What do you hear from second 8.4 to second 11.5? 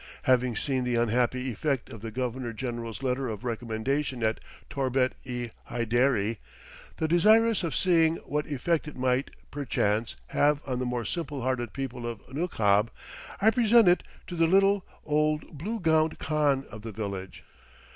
effect it might, perchance, have on the more simple